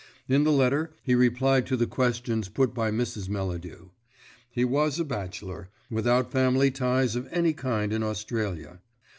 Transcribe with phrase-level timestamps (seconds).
[0.27, 3.29] In the letter he replied to the questions put by Mrs.
[3.29, 3.89] Melladew.
[4.49, 8.79] He was a bachelor, without family ties of any kind in Australia.